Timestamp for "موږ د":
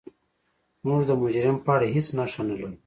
0.85-1.11